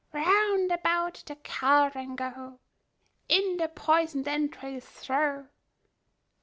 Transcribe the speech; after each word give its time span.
Round 0.13 0.71
about 0.71 1.21
the 1.27 1.35
cauldron 1.35 2.15
go; 2.15 2.57
In 3.29 3.57
the 3.57 3.67
poison'd 3.67 4.27
entrails 4.27 4.83
throw. 4.83 5.49